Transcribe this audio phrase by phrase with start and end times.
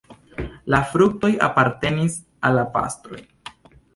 [0.75, 2.17] La fruktoj apartenis
[2.49, 3.21] al la pastroj.